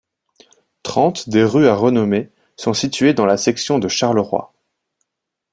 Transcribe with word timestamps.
Trente 0.81 1.29
des 1.29 1.43
rues 1.43 1.67
à 1.67 1.75
renommer 1.75 2.31
sont 2.55 2.73
situées 2.73 3.13
dans 3.13 3.27
la 3.27 3.37
section 3.37 3.77
de 3.77 3.87
Charleroi. 3.87 4.51